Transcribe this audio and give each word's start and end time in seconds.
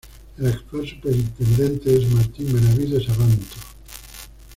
El 0.39 0.47
actual 0.47 0.89
superintendente 0.89 1.95
es 1.95 2.09
Martín 2.11 2.51
Benavides 2.51 3.07
Abanto. 3.09 3.55